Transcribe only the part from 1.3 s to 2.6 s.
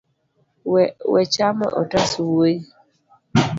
chamo otas wuoi.